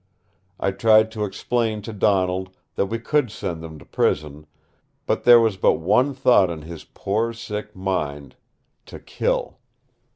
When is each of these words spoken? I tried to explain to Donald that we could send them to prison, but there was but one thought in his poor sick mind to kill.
I 0.59 0.71
tried 0.71 1.11
to 1.11 1.25
explain 1.25 1.83
to 1.83 1.93
Donald 1.93 2.49
that 2.73 2.87
we 2.87 2.97
could 2.97 3.29
send 3.29 3.61
them 3.61 3.77
to 3.77 3.85
prison, 3.85 4.47
but 5.05 5.25
there 5.25 5.39
was 5.39 5.57
but 5.57 5.73
one 5.73 6.15
thought 6.15 6.49
in 6.49 6.63
his 6.63 6.83
poor 6.83 7.33
sick 7.33 7.75
mind 7.75 8.35
to 8.87 8.97
kill. 8.97 9.59